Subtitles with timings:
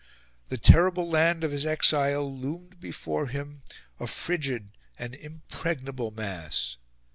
[0.49, 3.61] The terrible land of his exile loomed before him
[3.99, 6.77] a frigid, an impregnable mass.